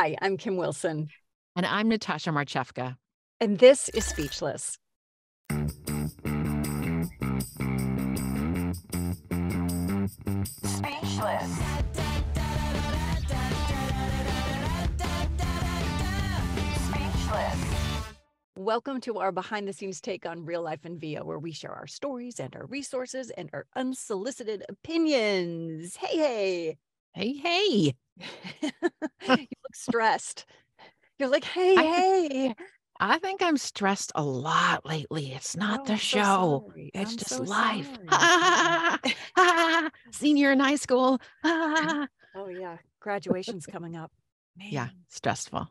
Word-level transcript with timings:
Hi, 0.00 0.14
I'm 0.22 0.36
Kim 0.36 0.56
Wilson. 0.56 1.08
And 1.56 1.66
I'm 1.66 1.88
Natasha 1.88 2.30
Marchewka. 2.30 2.94
And 3.40 3.58
this 3.58 3.88
is 3.88 4.04
Speechless. 4.04 4.78
Speechless. 10.62 11.58
Speechless. 16.86 17.56
Welcome 18.54 19.00
to 19.00 19.18
our 19.18 19.32
behind 19.32 19.66
the 19.66 19.72
scenes 19.72 20.00
take 20.00 20.24
on 20.24 20.44
real 20.44 20.62
life 20.62 20.86
in 20.86 21.00
VO, 21.00 21.24
where 21.24 21.40
we 21.40 21.50
share 21.50 21.72
our 21.72 21.88
stories 21.88 22.38
and 22.38 22.54
our 22.54 22.66
resources 22.66 23.30
and 23.30 23.50
our 23.52 23.66
unsolicited 23.74 24.64
opinions. 24.68 25.96
Hey, 25.96 26.16
hey. 26.16 26.76
Hey, 27.14 27.32
hey. 27.32 27.94
you 29.28 29.46
look 29.68 29.76
stressed. 29.76 30.46
You're 31.18 31.28
like, 31.28 31.44
hey, 31.44 31.74
I- 31.76 31.82
hey. 31.82 32.54
I 33.00 33.18
think 33.18 33.42
I'm 33.42 33.56
stressed 33.56 34.10
a 34.16 34.24
lot 34.24 34.84
lately. 34.84 35.32
It's 35.32 35.56
not 35.56 35.82
Oh, 35.82 35.84
the 35.84 35.92
I'm 35.92 35.98
show. 36.00 36.64
sorry. 36.68 36.90
It's 36.94 37.12
I'm 37.12 37.16
just 37.16 37.30
so 37.30 37.42
life. 37.44 37.88
Senior 40.12 40.50
in 40.50 40.58
high 40.58 40.74
school. 40.74 41.20
Ah. 41.44 42.08
oh, 42.34 42.48
yeah. 42.48 42.78
Graduation's 42.98 43.66
coming 43.66 43.94
up. 43.96 44.10
yeah, 44.60 44.88
stressful. 45.06 45.68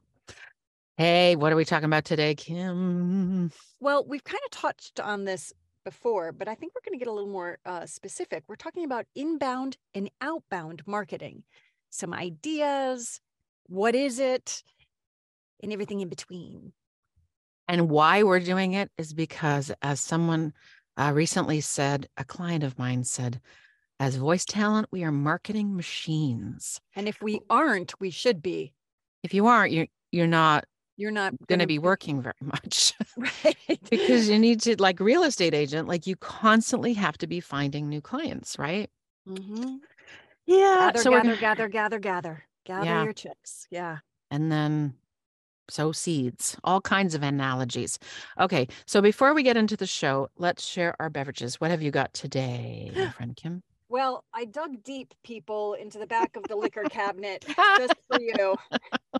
Hey, 0.95 1.35
what 1.35 1.51
are 1.51 1.57
we 1.57 1.65
talking 1.65 1.83
about 1.85 2.05
today, 2.05 2.33
Kim? 2.33 3.51
Well, 3.81 4.05
we've 4.07 4.23
kind 4.23 4.39
of 4.45 4.51
touched 4.51 5.01
on 5.01 5.25
this 5.25 5.51
before, 5.83 6.31
but 6.31 6.47
I 6.47 6.55
think 6.55 6.71
we're 6.73 6.89
going 6.89 6.97
to 6.97 7.03
get 7.03 7.09
a 7.09 7.13
little 7.13 7.29
more 7.29 7.57
uh, 7.65 7.85
specific. 7.85 8.45
We're 8.47 8.55
talking 8.55 8.85
about 8.85 9.05
inbound 9.15 9.75
and 9.93 10.09
outbound 10.21 10.83
marketing, 10.87 11.43
some 11.89 12.13
ideas, 12.13 13.19
what 13.67 13.95
is 13.95 14.19
it, 14.19 14.63
and 15.61 15.71
everything 15.73 16.01
in 16.01 16.09
between. 16.09 16.73
And 17.67 17.89
why 17.89 18.23
we're 18.23 18.39
doing 18.39 18.73
it 18.73 18.89
is 18.97 19.13
because, 19.13 19.71
as 19.81 19.99
someone 19.99 20.53
uh, 20.95 21.11
recently 21.13 21.61
said, 21.61 22.07
a 22.17 22.23
client 22.23 22.63
of 22.63 22.79
mine 22.79 23.03
said, 23.03 23.41
as 23.99 24.15
voice 24.15 24.45
talent, 24.45 24.87
we 24.91 25.03
are 25.03 25.11
marketing 25.11 25.75
machines. 25.75 26.79
And 26.95 27.07
if 27.07 27.21
we 27.21 27.41
aren't, 27.49 27.99
we 27.99 28.09
should 28.09 28.41
be. 28.41 28.73
If 29.23 29.33
you 29.33 29.47
aren't, 29.47 29.73
you're 29.73 29.87
you're 30.11 30.27
not 30.27 30.65
You're 30.95 31.11
not 31.11 31.33
going 31.47 31.59
to 31.59 31.67
be 31.67 31.79
working 31.79 32.21
very 32.21 32.35
much. 32.41 32.93
right 33.17 33.79
because 33.89 34.29
you 34.29 34.39
need 34.39 34.61
to 34.61 34.79
like 34.81 34.99
real 34.99 35.23
estate 35.23 35.53
agent 35.53 35.87
like 35.87 36.07
you 36.07 36.15
constantly 36.15 36.93
have 36.93 37.17
to 37.17 37.27
be 37.27 37.39
finding 37.39 37.89
new 37.89 37.99
clients 37.99 38.57
right 38.59 38.89
Mhm. 39.27 39.79
yeah 40.45 40.91
gather, 40.93 40.99
so 40.99 41.11
gather, 41.11 41.35
gather, 41.35 41.67
gather, 41.67 41.99
gather, 41.99 42.43
gather 42.67 42.85
Yeah. 42.85 43.03
your 43.05 43.13
chicks. 43.13 43.65
Yeah. 43.71 43.99
and 44.29 44.51
then 44.51 44.93
sow 45.69 45.91
seeds 45.91 46.55
all 46.63 46.79
kinds 46.79 47.13
of 47.15 47.23
analogies 47.23 47.99
okay 48.39 48.67
so 48.85 49.01
before 49.01 49.33
we 49.33 49.43
get 49.43 49.57
into 49.57 49.75
the 49.75 49.85
show 49.87 50.29
let's 50.37 50.63
share 50.65 50.95
our 51.01 51.09
beverages 51.09 51.59
what 51.59 51.71
have 51.71 51.81
you 51.81 51.91
got 51.91 52.13
today 52.13 52.89
my 52.95 53.09
friend 53.17 53.35
kim 53.35 53.61
Well, 53.89 54.23
I 54.33 54.43
dug 54.45 54.83
deep, 54.83 55.13
people, 55.23 55.73
into 55.73 55.97
the 55.97 56.07
back 56.07 56.35
of 56.37 56.43
the 56.43 56.55
liquor 56.57 56.83
cabinet 56.89 57.45
just 57.77 57.95
for 58.11 58.19
you. 58.21 58.55
Uh, 59.13 59.19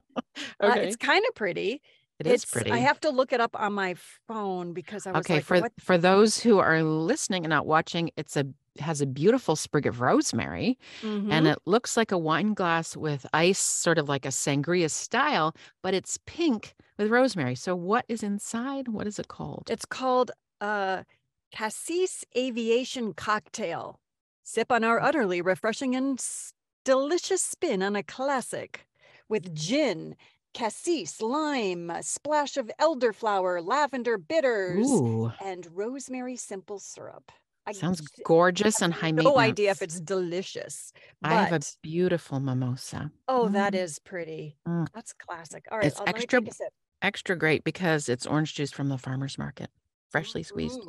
okay 0.64 0.88
it's 0.88 0.96
kind 0.98 1.24
of 1.28 1.36
pretty. 1.36 1.82
It 2.20 2.28
is 2.28 2.44
it's, 2.44 2.52
pretty 2.52 2.72
I 2.72 2.78
have 2.78 3.00
to 3.02 3.10
look 3.10 3.32
it 3.34 3.40
up 3.42 3.56
on 3.60 3.74
my 3.74 3.96
phone 4.28 4.74
because 4.74 5.06
I 5.08 5.12
was 5.12 5.20
okay 5.20 5.36
like, 5.36 5.44
for 5.44 5.60
what? 5.62 5.72
for 5.80 5.98
those 5.98 6.40
who 6.40 6.60
are 6.60 6.84
listening 6.84 7.44
and 7.44 7.50
not 7.50 7.66
watching 7.66 8.10
it's 8.18 8.36
a 8.38 8.46
has 8.80 9.02
a 9.02 9.08
beautiful 9.08 9.56
sprig 9.56 9.88
of 9.88 10.02
rosemary 10.02 10.78
Mhm. 11.02 11.32
and 11.32 11.48
it 11.48 11.58
looks 11.66 11.98
like 11.98 12.12
a 12.12 12.18
wine 12.18 12.54
glass 12.54 12.96
with 12.96 13.26
ice, 13.34 13.58
sort 13.60 13.98
of 13.98 14.08
like 14.08 14.24
a 14.24 14.30
sangria 14.30 14.90
style, 14.92 15.56
but 15.82 15.96
it's 15.96 16.20
pink 16.28 16.76
with 16.98 17.10
rosemary. 17.10 17.56
So, 17.56 17.76
what 17.76 18.06
is 18.08 18.22
inside? 18.22 18.88
What 18.88 19.08
is 19.08 19.18
it 19.18 19.28
called? 19.30 19.70
it's 19.72 19.86
called 19.86 20.30
uh, 20.62 21.04
Cassis 21.52 22.24
Aviation 22.38 23.14
Cocktail. 23.14 24.00
Sip 24.44 24.72
on 24.72 24.82
Mm. 24.82 24.88
our 24.88 25.00
utterly 25.02 25.42
refreshing 25.42 25.96
and 25.96 26.20
s- 26.20 26.54
delicious 26.86 27.42
spin 27.42 27.82
on 27.82 27.96
a 27.96 28.04
classic 28.04 28.88
with 29.28 29.54
gin, 29.56 30.16
cassis, 30.58 31.22
lime, 31.22 31.90
a 31.92 32.04
splash 32.04 32.58
of 32.58 32.72
elderflower, 32.80 33.64
lavender 33.66 34.18
bitters, 34.18 34.90
Ooh, 34.90 35.32
and 35.40 35.68
rosemary 35.78 36.36
simple 36.36 36.80
syrup. 36.80 37.32
I 37.68 37.74
sounds 37.74 38.02
gorgeous 38.24 38.82
and 38.82 38.94
high 38.94 39.12
no 39.12 39.38
maintenance. 39.38 39.38
idea 39.40 39.72
if 39.72 39.82
it's 39.82 40.02
delicious. 40.02 40.94
I 41.24 41.36
have 41.36 41.52
a 41.52 41.60
beautiful 41.84 42.40
mimosa. 42.40 43.12
Oh, 43.28 43.50
that 43.50 43.74
Mm. 43.74 43.76
is 43.76 44.00
pretty. 44.00 44.58
Mm. 44.68 44.88
That's 44.94 45.14
classic. 45.14 45.66
All 45.72 45.80
right, 45.80 45.94
It's 45.94 46.00
me 46.16 46.28
extra 46.28 46.28
take 46.28 46.48
a 46.48 46.52
sip. 46.54 46.74
Extra 47.02 47.36
great 47.38 47.64
because 47.64 48.10
it's 48.10 48.26
orange 48.28 48.56
juice 48.56 48.72
from 48.72 48.90
the 48.90 48.98
farmer's 48.98 49.38
market, 49.38 49.72
freshly 50.12 50.44
squeezed. 50.44 50.88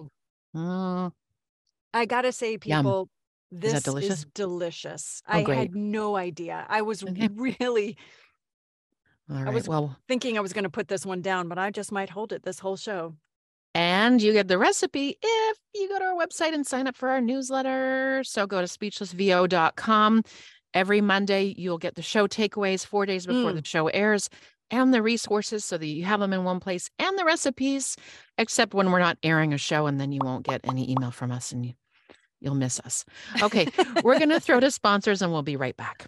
Mm. 0.56 1.12
I 1.94 2.06
gotta 2.06 2.32
say, 2.32 2.58
Yum. 2.64 2.94
people, 2.94 3.08
this 3.50 3.94
is 4.00 4.24
delicious? 4.24 4.26
delicious. 4.34 5.22
Oh, 5.32 5.40
I 5.40 5.42
great. 5.42 5.58
had 5.58 5.74
no 5.74 6.16
idea. 6.16 6.66
I 6.68 6.82
was 6.82 7.02
Okay. 7.08 7.28
really 7.36 7.96
all 9.30 9.42
right. 9.44 9.54
was- 9.54 9.68
Well, 9.68 9.96
thinking 10.08 10.36
I 10.38 10.40
was 10.40 10.52
going 10.52 10.64
to 10.64 10.70
put 10.70 10.88
this 10.88 11.04
one 11.04 11.22
down, 11.22 11.48
but 11.48 11.58
I 11.58 11.70
just 11.70 11.92
might 11.92 12.10
hold 12.10 12.32
it 12.32 12.42
this 12.42 12.58
whole 12.58 12.76
show. 12.76 13.14
And 13.74 14.20
you 14.20 14.32
get 14.32 14.48
the 14.48 14.58
recipe 14.58 15.16
if 15.22 15.58
you 15.74 15.88
go 15.88 15.98
to 15.98 16.04
our 16.06 16.16
website 16.16 16.54
and 16.54 16.66
sign 16.66 16.86
up 16.86 16.96
for 16.96 17.10
our 17.10 17.20
newsletter. 17.20 18.22
So 18.24 18.46
go 18.46 18.60
to 18.60 18.66
speechlessvo.com. 18.66 20.22
Every 20.74 21.00
Monday, 21.00 21.54
you'll 21.56 21.78
get 21.78 21.94
the 21.94 22.02
show 22.02 22.26
takeaways 22.26 22.84
four 22.84 23.06
days 23.06 23.26
before 23.26 23.52
the 23.52 23.62
mm. 23.62 23.66
show 23.66 23.88
airs 23.88 24.28
and 24.70 24.92
the 24.92 25.02
resources 25.02 25.64
so 25.64 25.78
that 25.78 25.86
you 25.86 26.04
have 26.04 26.20
them 26.20 26.32
in 26.32 26.44
one 26.44 26.60
place 26.60 26.90
and 26.98 27.18
the 27.18 27.24
recipes, 27.24 27.96
except 28.36 28.74
when 28.74 28.90
we're 28.90 28.98
not 28.98 29.18
airing 29.22 29.54
a 29.54 29.58
show 29.58 29.86
and 29.86 30.00
then 30.00 30.12
you 30.12 30.20
won't 30.22 30.46
get 30.46 30.60
any 30.64 30.90
email 30.90 31.10
from 31.10 31.30
us 31.30 31.52
and 31.52 31.64
you, 31.64 31.72
you'll 32.41 32.54
miss 32.54 32.81
us. 32.81 33.04
Okay, 33.43 33.69
we're 34.03 34.19
going 34.19 34.28
to 34.37 34.41
throw 34.41 34.60
to 34.60 34.71
sponsors 34.71 35.22
and 35.22 35.32
we'll 35.32 35.43
be 35.43 35.56
right 35.56 35.76
back. 35.76 36.06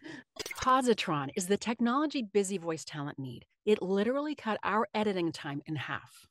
Pozotron 0.63 1.29
is 1.37 1.47
the 1.47 1.57
technology 1.57 2.23
busy 2.23 2.59
voice 2.59 2.85
talent 2.85 3.19
need. 3.19 3.45
It 3.65 3.83
literally 3.83 4.35
cut 4.35 4.59
our 4.63 4.89
editing 4.95 5.33
time 5.33 5.63
in 5.67 5.77
half. 5.77 6.27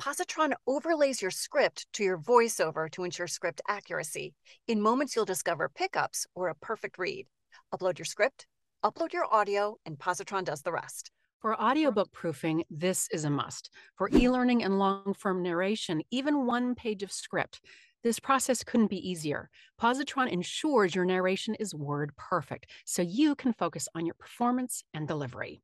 Pozotron 0.00 0.52
overlays 0.66 1.20
your 1.20 1.32
script 1.32 1.86
to 1.94 2.04
your 2.04 2.18
voiceover 2.18 2.88
to 2.92 3.02
ensure 3.02 3.26
script 3.26 3.60
accuracy. 3.68 4.34
In 4.68 4.80
moments, 4.80 5.16
you'll 5.16 5.24
discover 5.24 5.68
pickups 5.68 6.24
or 6.36 6.48
a 6.48 6.54
perfect 6.54 6.98
read. 6.98 7.26
Upload 7.74 7.98
your 7.98 8.06
script, 8.06 8.46
upload 8.84 9.12
your 9.12 9.26
audio, 9.32 9.76
and 9.84 9.98
Pozotron 9.98 10.44
does 10.44 10.62
the 10.62 10.72
rest. 10.72 11.10
For 11.40 11.60
audiobook 11.60 12.12
proofing, 12.12 12.64
this 12.68 13.08
is 13.12 13.24
a 13.24 13.30
must. 13.30 13.70
For 13.96 14.08
e 14.12 14.28
learning 14.28 14.64
and 14.64 14.78
long 14.78 15.14
form 15.14 15.42
narration, 15.42 16.02
even 16.10 16.46
one 16.46 16.74
page 16.74 17.02
of 17.02 17.12
script, 17.12 17.60
this 18.08 18.18
process 18.18 18.64
couldn't 18.64 18.88
be 18.88 19.06
easier. 19.06 19.50
Pozotron 19.78 20.30
ensures 20.32 20.94
your 20.94 21.04
narration 21.04 21.54
is 21.56 21.74
word 21.74 22.16
perfect 22.16 22.70
so 22.86 23.02
you 23.02 23.34
can 23.34 23.52
focus 23.52 23.86
on 23.94 24.06
your 24.06 24.14
performance 24.14 24.82
and 24.94 25.06
delivery. 25.06 25.60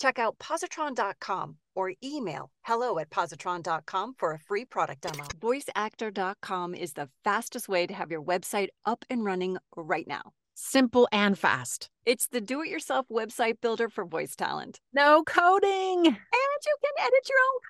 Check 0.00 0.18
out 0.18 0.38
pozotron.com 0.38 1.56
or 1.74 1.92
email 2.02 2.50
hello 2.62 2.98
at 2.98 3.10
pozotron.com 3.10 4.14
for 4.18 4.32
a 4.32 4.38
free 4.38 4.64
product 4.64 5.02
demo. 5.02 5.24
Voiceactor.com 5.38 6.74
is 6.74 6.94
the 6.94 7.10
fastest 7.24 7.68
way 7.68 7.86
to 7.86 7.92
have 7.92 8.10
your 8.10 8.22
website 8.22 8.68
up 8.86 9.04
and 9.10 9.22
running 9.22 9.58
right 9.76 10.08
now. 10.08 10.32
Simple 10.54 11.08
and 11.12 11.38
fast. 11.38 11.90
It's 12.06 12.26
the 12.26 12.40
do 12.40 12.62
it 12.62 12.68
yourself 12.68 13.06
website 13.10 13.60
builder 13.60 13.90
for 13.90 14.06
voice 14.06 14.34
talent. 14.34 14.80
No 14.94 15.22
coding. 15.24 16.06
And 16.06 16.62
you 16.66 16.76
can 16.82 17.06
edit 17.06 17.28
your 17.28 17.38
own 17.48 17.60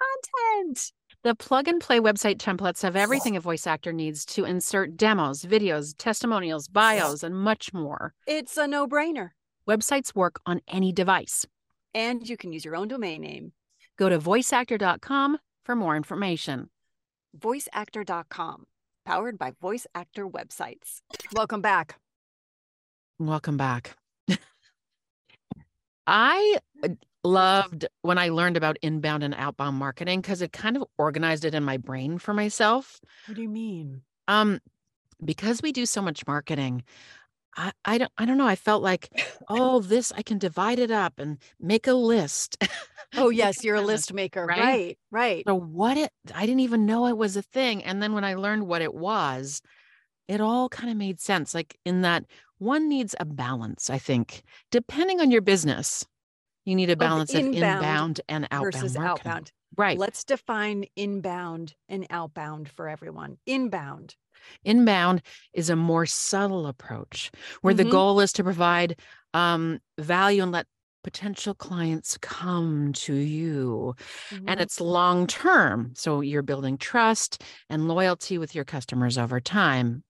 content. 0.63 0.93
The 1.25 1.37
plug 1.37 1.69
and 1.69 1.81
play 1.81 2.01
website 2.01 2.39
templates 2.39 2.83
have 2.83 2.97
everything 2.97 3.37
a 3.37 3.41
voice 3.41 3.65
actor 3.65 3.93
needs 3.93 4.25
to 4.27 4.45
insert 4.45 4.97
demos, 4.97 5.45
videos, 5.45 5.95
testimonials, 5.97 6.67
bios, 6.67 7.23
and 7.23 7.37
much 7.37 7.73
more. 7.73 8.13
It's 8.27 8.57
a 8.57 8.67
no 8.67 8.89
brainer. 8.89 9.31
Websites 9.69 10.17
work 10.17 10.41
on 10.47 10.61
any 10.67 10.91
device. 10.91 11.47
And 11.95 12.29
you 12.29 12.37
can 12.37 12.53
use 12.53 12.65
your 12.65 12.75
own 12.75 12.89
domain 12.89 13.21
name. 13.21 13.53
Go 13.97 14.09
to 14.09 14.19
voiceactor.com 14.19 15.39
for 15.65 15.77
more 15.77 15.95
information. 15.95 16.71
Voiceactor.com, 17.39 18.67
powered 19.07 19.39
by 19.39 19.53
voice 19.61 19.87
actor 19.95 20.27
websites. 20.27 21.03
Welcome 21.33 21.61
back. 21.61 22.01
Welcome 23.21 23.57
back. 23.57 23.97
I 26.09 26.59
loved 27.25 27.87
when 28.03 28.19
I 28.19 28.29
learned 28.29 28.57
about 28.57 28.77
inbound 28.83 29.23
and 29.23 29.35
outbound 29.35 29.77
marketing 29.77 30.21
because 30.21 30.43
it 30.43 30.53
kind 30.53 30.77
of 30.77 30.85
organized 30.99 31.45
it 31.45 31.55
in 31.55 31.65
my 31.65 31.77
brain 31.77 32.19
for 32.19 32.35
myself. 32.35 33.01
What 33.27 33.37
do 33.37 33.43
you 33.43 33.49
mean? 33.49 34.03
Um, 34.29 34.61
because 35.25 35.63
we 35.63 35.73
do 35.73 35.87
so 35.87 36.03
much 36.03 36.27
marketing, 36.27 36.85
I, 37.57 37.73
I 37.85 37.99
don't 37.99 38.13
I 38.17 38.25
don't 38.25 38.39
know. 38.39 38.47
I 38.47 38.57
felt 38.57 38.83
like, 38.83 39.11
oh, 39.49 39.81
this 39.81 40.13
I 40.13 40.23
can 40.23 40.39
divide 40.39 40.79
it 40.79 40.91
up 40.91 41.19
and 41.19 41.39
make 41.61 41.87
a 41.87 41.95
list. 41.95 42.57
Oh, 43.15 43.29
yes, 43.29 43.63
you're 43.63 43.77
a 43.77 43.83
list 43.83 44.15
maker. 44.15 44.47
right? 44.47 44.59
Right, 44.59 44.99
right. 45.11 45.45
So 45.47 45.55
what 45.55 45.99
it 45.99 46.11
I 46.35 46.47
didn't 46.47 46.61
even 46.61 46.87
know 46.87 47.09
it 47.09 47.19
was 47.19 47.37
a 47.37 47.43
thing. 47.43 47.85
And 47.85 48.03
then 48.03 48.15
when 48.15 48.25
I 48.25 48.37
learned 48.37 48.67
what 48.67 48.81
it 48.81 48.95
was, 48.95 49.61
it 50.29 50.41
all 50.41 50.71
kind 50.71 50.91
of 50.91 50.97
made 50.97 51.21
sense. 51.21 51.55
Like 51.55 51.77
in 51.85 52.01
that 52.03 52.25
one 52.57 52.89
needs 52.89 53.15
a 53.21 53.27
balance, 53.27 53.91
I 53.91 53.99
think, 53.99 54.43
depending 54.71 55.21
on 55.21 55.31
your 55.31 55.43
business. 55.43 56.07
You 56.65 56.75
need 56.77 56.91
a 56.91 56.97
balance 56.97 57.35
of 57.35 57.47
inbound 57.53 57.83
inbound, 57.83 58.21
and 58.29 58.47
outbound 58.51 58.63
versus 58.65 58.95
marketing. 58.95 59.33
outbound. 59.33 59.53
Right. 59.77 59.99
Let's 59.99 60.25
define 60.25 60.85
inbound 60.97 61.75
and 61.89 62.07
outbound 62.11 62.69
for 62.71 62.89
everyone. 62.89 63.39
Inbound. 63.47 64.17
Inbound 64.65 65.23
is 65.53 65.71
a 65.71 65.77
more 65.77 66.07
subtle 66.07 66.67
approach 66.67 67.31
where 67.63 67.75
the 67.75 67.85
Mhm. 67.85 67.91
goal 67.91 68.21
is 68.21 68.33
to 68.35 68.45
provide 68.45 69.01
um, 69.35 69.81
value 69.99 70.43
and 70.43 70.53
let 70.53 70.67
potential 71.05 71.55
clients 71.55 72.19
come 72.19 72.93
to 72.93 73.15
you. 73.15 73.95
And 74.47 74.61
Mhm. 74.61 74.61
it's 74.61 74.81
long 74.81 75.27
term. 75.27 75.93
So 75.97 76.21
you're 76.21 76.43
building 76.43 76.79
trust 76.79 77.43
and 77.71 77.89
loyalty 77.89 78.39
with 78.39 78.55
your 78.55 78.65
customers 78.65 79.19
over 79.19 79.41
time, 79.41 80.05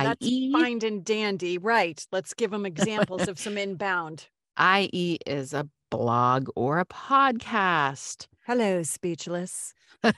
That's 0.00 0.30
i.e., 0.30 0.50
fine 0.52 0.82
and 0.84 1.04
dandy. 1.04 1.58
Right. 1.58 2.06
Let's 2.12 2.32
give 2.34 2.50
them 2.50 2.64
examples 2.66 3.28
of 3.28 3.38
some 3.38 3.58
inbound. 3.58 4.30
i.e. 4.56 5.18
is 5.26 5.52
a 5.52 5.68
blog 5.90 6.48
or 6.56 6.78
a 6.78 6.84
podcast. 6.86 8.26
Hello, 8.46 8.82
speechless. 8.82 9.74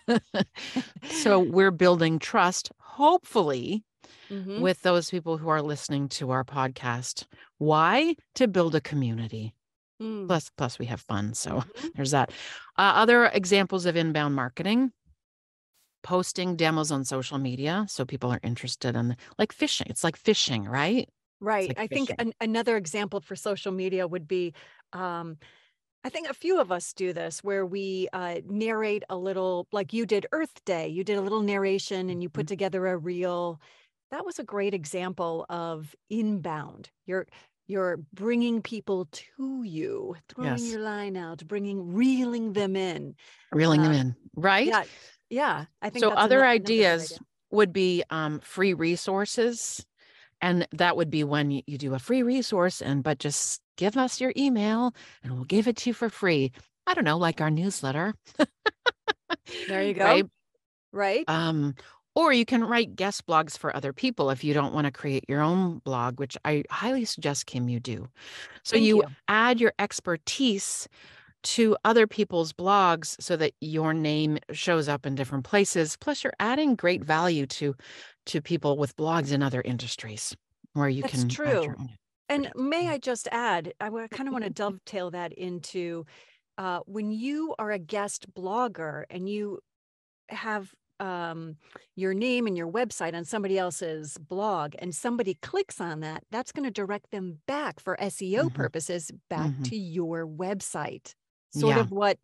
so 1.11 1.39
we're 1.39 1.71
building 1.71 2.19
trust, 2.19 2.71
hopefully, 2.79 3.85
Mhm. 4.31 4.61
with 4.61 4.83
those 4.83 5.11
people 5.11 5.39
who 5.39 5.49
are 5.49 5.63
listening 5.63 6.09
to 6.11 6.31
our 6.31 6.45
podcast. 6.45 7.25
Why? 7.59 8.15
To 8.35 8.47
build 8.49 8.75
a 8.75 8.81
community. 8.81 9.55
Mm. 10.01 10.27
Plus, 10.27 10.51
plus 10.57 10.79
we 10.79 10.87
have 10.87 11.01
fun. 11.01 11.35
So 11.35 11.51
Mhm. 11.61 11.65
there's 11.97 12.11
that. 12.13 12.31
Uh, 12.77 12.93
other 12.97 13.27
examples 13.27 13.87
of 13.87 13.97
inbound 13.97 14.35
marketing: 14.35 14.93
posting 16.03 16.57
demos 16.57 16.91
on 16.93 17.05
social 17.05 17.39
media, 17.39 17.87
so 17.89 18.05
people 18.05 18.31
are 18.31 18.41
interested 18.43 18.95
in, 18.95 19.17
like 19.39 19.53
fishing. 19.53 19.87
It's 19.91 20.05
like 20.05 20.17
fishing, 20.17 20.65
right? 20.65 21.09
Right. 21.41 21.69
like 21.69 21.79
I 21.79 21.87
think 21.87 22.11
an, 22.19 22.33
another 22.41 22.77
example 22.77 23.21
for 23.21 23.37
social 23.37 23.71
media 23.73 24.07
would 24.09 24.27
be 24.27 24.55
um, 24.93 25.39
I 26.05 26.11
think 26.11 26.29
a 26.29 26.35
few 26.35 26.61
of 26.61 26.73
us 26.73 26.93
do 26.93 27.13
this 27.13 27.45
where 27.45 27.67
we 27.67 28.09
uh, 28.13 28.41
narrate 28.47 29.05
a 29.11 29.17
little, 29.17 29.67
like 29.73 29.93
you 29.93 30.07
did 30.07 30.27
Earth 30.33 30.65
Day. 30.65 30.89
You 30.89 31.05
did 31.05 31.19
a 31.19 31.21
little 31.23 31.43
narration 31.43 32.11
and 32.11 32.23
you 32.23 32.29
put 32.31 32.47
Mhm. 32.47 32.49
together 32.49 32.87
a 32.87 32.97
reel. 32.97 33.61
That 34.11 34.25
was 34.25 34.39
a 34.39 34.45
great 34.45 34.75
example 34.75 35.45
of 35.51 35.95
inbound. 36.11 36.91
You're 37.07 37.27
you're 37.67 37.99
bringing 38.15 38.63
people 38.63 39.07
to 39.13 39.63
you, 39.63 40.17
throwing 40.31 40.65
Yes. 40.65 40.71
your 40.71 40.81
line 40.81 41.17
out, 41.19 41.47
bringing, 41.47 41.93
reeling 41.93 42.55
them 42.55 42.77
in. 42.77 43.15
Reeling 43.53 43.83
them 43.83 43.93
Uh, 43.93 43.95
in, 43.95 44.17
right? 44.37 44.69
Yeah, 44.69 44.85
yeah. 45.31 45.67
I 45.83 45.91
think 45.91 46.03
So 46.03 46.11
other 46.17 46.43
ano- 46.43 46.49
another 46.55 46.77
good 46.77 46.87
ideas 46.87 47.13
idea. 47.13 47.19
would 47.51 47.73
be 47.73 48.05
um, 48.11 48.41
free 48.41 48.75
resources, 48.75 49.85
and 50.41 50.67
that 50.73 50.97
would 50.97 51.11
be 51.11 51.25
when 51.25 51.51
you, 51.51 51.63
you 51.67 51.79
do 51.79 51.95
a 51.95 51.99
free 51.99 52.23
resource, 52.23 52.83
and 52.83 53.03
but 53.03 53.19
just 53.19 53.61
give 53.79 53.97
us 53.97 54.21
your 54.21 54.35
email, 54.37 54.95
and 55.23 55.33
we'll 55.33 55.45
give 55.45 55.67
it 55.67 55.77
to 55.79 55.91
you 55.91 55.95
for 55.95 56.11
free. 56.11 56.53
I 56.87 56.93
don't 56.93 57.05
know, 57.05 57.17
like 57.17 57.41
our 57.41 57.51
newsletter. 57.51 58.13
There 59.67 59.83
you 59.83 59.95
go. 59.95 60.05
Right? 60.05 60.27
Right. 60.93 61.25
Um, 61.29 61.75
or 62.15 62.33
you 62.33 62.45
can 62.45 62.65
write 62.65 62.97
guest 62.97 63.27
blogs 63.27 63.57
for 63.57 63.75
other 63.75 63.93
people 63.93 64.31
if 64.31 64.43
you 64.43 64.53
don't 64.53 64.75
want 64.75 64.87
to 64.87 64.91
create 64.91 65.25
your 65.29 65.41
own 65.41 65.79
blog, 65.85 66.19
which 66.19 66.37
I 66.45 66.65
highly 66.71 67.05
suggest, 67.05 67.47
Kim, 67.47 67.69
you 67.69 67.79
do. 67.79 68.09
So 68.65 68.77
you, 68.77 68.97
you. 68.97 69.05
add 69.29 69.61
your 69.61 69.73
expertise 69.79 70.89
to 71.45 71.77
other 71.85 72.09
people's 72.09 72.53
blogs 72.53 73.15
so 73.21 73.37
that 73.37 73.53
your 73.61 73.95
name 73.95 74.39
shows 74.51 74.89
up 74.89 75.07
in 75.07 75.15
different 75.15 75.45
places. 75.45 75.97
Plus, 75.97 76.25
you're 76.25 76.33
adding 76.41 76.75
great 76.75 77.05
value 77.05 77.47
to 77.47 77.77
to 78.27 78.43
people 78.43 78.77
with 78.77 78.97
blogs 78.97 79.33
in 79.33 79.43
other 79.43 79.63
industries 79.63 80.37
where 80.73 80.89
you 80.89 81.03
That's 81.03 81.21
can 81.21 81.29
true. 81.29 81.77
And 82.29 82.51
may 82.55 82.89
I 82.89 82.99
just 82.99 83.29
add, 83.33 83.73
I 83.81 83.89
kind 84.11 84.29
of 84.29 84.33
want 84.33 84.45
to 84.45 84.51
dovetail 84.51 85.11
that 85.13 85.33
into 85.33 86.05
uh, 86.59 86.81
when 86.87 87.11
you 87.11 87.55
are 87.59 87.71
a 87.71 87.79
guest 87.79 88.27
blogger 88.35 89.05
and 89.11 89.29
you 89.29 89.61
have 90.29 90.75
um, 91.01 91.57
your 91.95 92.13
name 92.13 92.47
and 92.49 92.57
your 92.57 92.71
website 92.71 93.15
on 93.15 93.25
somebody 93.25 93.57
else's 93.57 94.19
blog, 94.19 94.75
and 94.81 94.93
somebody 94.93 95.35
clicks 95.43 95.81
on 95.81 96.01
that, 96.01 96.25
that's 96.33 96.51
going 96.51 96.65
to 96.65 96.73
direct 96.73 97.13
them 97.13 97.39
back 97.47 97.79
for 97.79 97.97
SEO 98.01 98.49
Mhm. 98.51 98.55
purposes 98.55 99.13
back 99.31 99.51
Mhm. 99.53 99.65
to 99.69 99.77
your 99.77 100.27
website. 100.27 101.15
Sort 101.55 101.77
Yeah. 101.77 101.83
of 101.83 101.93
what 101.93 102.19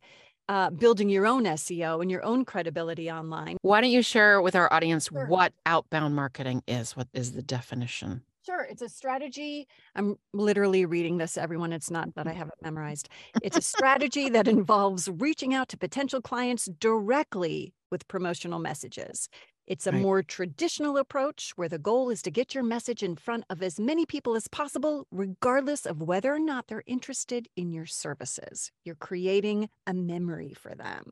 uh, 0.46 0.68
building 0.68 1.08
your 1.08 1.26
own 1.26 1.46
SEO 1.46 2.02
and 2.02 2.10
your 2.10 2.22
own 2.22 2.44
credibility 2.44 3.10
online. 3.10 3.56
Why 3.62 3.80
don't 3.80 3.90
you 3.90 4.02
share 4.02 4.42
with 4.42 4.54
our 4.54 4.70
audience 4.70 5.06
Sure. 5.08 5.24
what 5.26 5.54
outbound 5.64 6.14
marketing 6.14 6.62
is? 6.66 6.94
What 6.94 7.08
is 7.14 7.32
the 7.32 7.40
definition? 7.42 8.24
Sure, 8.44 8.62
it's 8.62 8.82
a 8.82 8.88
strategy. 8.90 9.66
I'm 9.94 10.16
literally 10.34 10.84
reading 10.84 11.16
this, 11.16 11.38
everyone. 11.38 11.72
It's 11.72 11.90
not 11.90 12.14
that 12.14 12.26
I 12.26 12.32
have 12.32 12.48
it 12.48 12.54
memorized. 12.62 13.08
It's 13.42 13.56
a 13.56 13.62
strategy 13.74 14.28
that 14.28 14.46
involves 14.48 15.08
reaching 15.08 15.54
out 15.54 15.68
to 15.70 15.78
potential 15.78 16.20
clients 16.20 16.66
directly 16.78 17.72
with 17.90 18.06
promotional 18.06 18.58
messages. 18.58 19.28
It's 19.66 19.86
a 19.86 19.92
Right. 19.92 20.02
more 20.02 20.22
traditional 20.22 20.98
approach 20.98 21.52
where 21.56 21.70
the 21.70 21.78
goal 21.78 22.10
is 22.10 22.20
to 22.20 22.30
get 22.30 22.54
your 22.54 22.64
message 22.64 23.02
in 23.02 23.16
front 23.16 23.44
of 23.48 23.62
as 23.62 23.80
many 23.80 24.04
people 24.04 24.36
as 24.36 24.46
possible, 24.46 25.06
regardless 25.10 25.86
of 25.86 26.02
whether 26.02 26.34
or 26.34 26.38
not 26.38 26.66
they're 26.66 26.82
interested 26.86 27.48
in 27.56 27.72
your 27.72 27.86
services. 27.86 28.70
You're 28.84 28.94
creating 28.96 29.70
a 29.86 29.94
memory 29.94 30.52
for 30.52 30.74
them. 30.74 31.04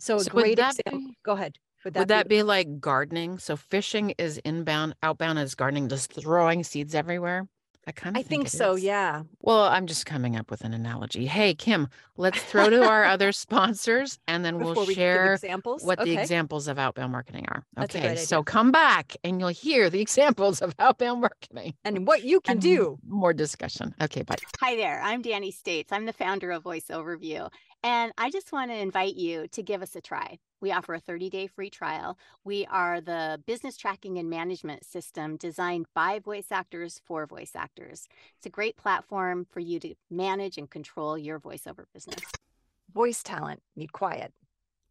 So, 0.00 0.16
a 0.16 0.20
So 0.20 0.30
would 0.32 0.42
great 0.44 0.58
example. 0.58 0.98
be- 0.98 1.16
Go 1.24 1.32
ahead. 1.32 1.58
Would 1.84 2.08
that 2.08 2.28
be 2.28 2.42
like 2.42 2.80
gardening? 2.80 3.38
So 3.38 3.56
fishing 3.56 4.14
is 4.18 4.38
inbound, 4.38 4.94
outbound 5.02 5.38
is 5.38 5.54
gardening, 5.54 5.88
just 5.88 6.12
throwing 6.12 6.62
seeds 6.64 6.94
everywhere. 6.94 7.46
I 7.86 7.92
kind 7.92 8.14
of 8.14 8.20
I 8.20 8.22
think 8.22 8.48
so. 8.48 8.76
Yeah. 8.76 9.22
Well, 9.40 9.62
I'm 9.64 9.86
just 9.86 10.04
coming 10.04 10.36
up 10.36 10.50
with 10.50 10.60
an 10.64 10.74
analogy. 10.74 11.26
Hey, 11.26 11.54
Kim, 11.54 11.88
let's 12.18 12.40
throw 12.42 12.68
to 12.68 12.84
our 12.84 13.06
other 13.06 13.32
sponsors 13.44 14.18
and 14.28 14.44
then 14.44 14.58
Before 14.58 14.74
we'll 14.74 14.86
we 14.86 14.94
share 14.94 15.32
examples. 15.32 15.82
what 15.82 15.98
the 15.98 16.12
examples 16.16 16.68
of 16.68 16.78
outbound 16.78 17.10
marketing 17.10 17.46
are. 17.48 17.64
That's 17.74 17.96
Okay, 17.96 18.16
so 18.16 18.42
come 18.42 18.70
back 18.70 19.16
and 19.24 19.40
you'll 19.40 19.48
hear 19.48 19.88
the 19.88 20.00
examples 20.06 20.60
of 20.60 20.74
outbound 20.78 21.22
marketing. 21.22 21.72
and 21.84 22.06
what 22.06 22.22
you 22.22 22.42
can 22.42 22.52
and 22.52 22.60
do. 22.60 22.98
More 23.08 23.32
discussion. 23.32 23.94
Okay, 24.00 24.22
bye. 24.22 24.36
Hi 24.60 24.76
there, 24.76 25.00
I'm 25.02 25.22
Danny 25.22 25.50
States. 25.50 25.90
I'm 25.90 26.04
the 26.04 26.12
founder 26.12 26.50
of 26.52 26.62
Voice 26.62 26.86
Overview, 26.90 27.50
and 27.82 28.12
I 28.18 28.30
just 28.30 28.52
want 28.52 28.70
to 28.70 28.76
invite 28.76 29.16
you 29.16 29.48
to 29.52 29.62
give 29.62 29.80
us 29.80 29.96
a 29.96 30.02
try. 30.02 30.38
We 30.60 30.72
offer 30.72 30.94
a 30.94 31.00
30 31.00 31.30
day 31.30 31.46
free 31.46 31.70
trial. 31.70 32.18
We 32.44 32.66
are 32.66 33.00
the 33.00 33.42
business 33.46 33.76
tracking 33.76 34.18
and 34.18 34.28
management 34.28 34.84
system 34.84 35.36
designed 35.36 35.86
by 35.94 36.18
voice 36.18 36.48
actors 36.50 37.00
for 37.04 37.26
voice 37.26 37.52
actors. 37.54 38.08
It's 38.36 38.46
a 38.46 38.50
great 38.50 38.76
platform 38.76 39.46
for 39.50 39.60
you 39.60 39.80
to 39.80 39.94
manage 40.10 40.58
and 40.58 40.68
control 40.68 41.16
your 41.16 41.40
voiceover 41.40 41.84
business. 41.92 42.22
Voice 42.92 43.22
talent 43.22 43.62
need 43.76 43.92
quiet. 43.92 44.32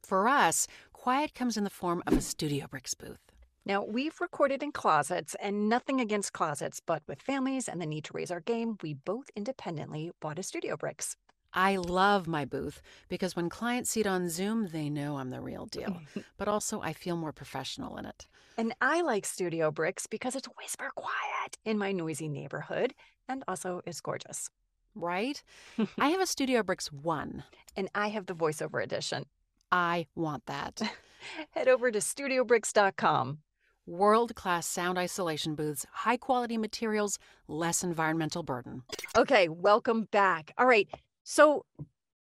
For 0.04 0.28
us, 0.28 0.68
quiet 0.94 1.36
comes 1.36 1.58
in 1.58 1.64
the 1.64 1.70
form 1.70 2.02
of 2.08 2.14
a 2.14 2.22
Studio 2.22 2.66
Bricks 2.68 2.94
booth. 2.94 3.20
Now, 3.66 3.84
we've 3.84 4.20
recorded 4.22 4.64
in 4.64 4.72
closets, 4.72 5.36
and 5.40 5.70
nothing 5.70 6.02
against 6.02 6.34
closets, 6.34 6.82
but 6.84 7.04
with 7.08 7.22
families 7.22 7.68
and 7.68 7.80
the 7.80 7.86
need 7.86 8.06
to 8.06 8.14
raise 8.14 8.32
our 8.32 8.40
game, 8.40 8.78
we 8.82 8.94
both 8.94 9.30
independently 9.36 10.12
bought 10.20 10.40
a 10.40 10.44
Studio 10.44 10.76
Bricks. 10.78 11.18
I 11.54 11.78
love 11.78 12.28
my 12.28 12.46
booth 12.46 12.82
because 13.08 13.36
when 13.36 13.50
clients 13.50 13.90
see 13.92 14.02
it 14.02 14.08
on 14.08 14.30
Zoom, 14.30 14.70
they 14.72 14.90
know 14.90 15.18
I'm 15.18 15.30
the 15.30 15.42
real 15.42 15.66
deal. 15.66 16.02
but 16.38 16.48
also, 16.48 16.82
I 16.82 16.94
feel 16.94 17.18
more 17.18 17.32
professional 17.32 17.98
in 17.98 18.06
it. 18.06 18.28
And 18.58 18.74
I 18.82 19.02
like 19.02 19.26
Studio 19.26 19.72
Bricks 19.72 20.06
because 20.06 20.36
it's 20.36 20.48
whisper 20.62 20.92
quiet 20.96 21.58
in 21.66 21.78
my 21.78 21.92
noisy 21.92 22.28
neighborhood, 22.28 22.94
and 23.28 23.44
also 23.48 23.82
it's 23.86 24.02
gorgeous. 24.02 24.50
Right? 24.96 25.42
I 25.98 26.10
have 26.10 26.22
a 26.22 26.28
Studio 26.28 26.62
Bricks 26.62 26.92
1. 26.92 27.44
And 27.76 27.90
I 27.96 28.10
have 28.10 28.26
the 28.26 28.36
voiceover 28.36 28.84
edition. 28.84 29.26
I 29.72 30.08
want 30.16 30.46
that. 30.48 30.82
Head 31.52 31.68
over 31.68 31.92
to 31.92 32.00
studiobricks.com. 32.00 33.40
World 33.86 34.36
class 34.36 34.68
sound 34.68 34.98
isolation 35.00 35.56
booths, 35.56 35.86
high 35.92 36.18
quality 36.18 36.58
materials, 36.58 37.18
less 37.48 37.84
environmental 37.84 38.44
burden. 38.44 38.84
Okay, 39.18 39.50
welcome 39.50 40.08
back. 40.12 40.54
All 40.58 40.68
right. 40.68 40.88
So, 41.32 41.64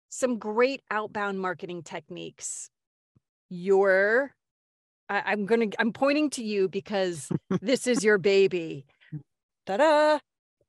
some 0.09 0.39
great 0.39 0.81
outbound 0.91 1.39
marketing 1.39 1.83
techniques. 1.83 2.69
Your, 3.49 4.35
I, 5.07 5.23
I'm 5.25 5.45
gonna, 5.45 5.67
I'm 5.79 5.93
pointing 5.93 6.29
to 6.31 6.43
you 6.43 6.67
because 6.67 7.29
this 7.61 7.87
is 7.87 8.03
your 8.03 8.17
baby. 8.17 8.85
Ta-da! 9.65 10.19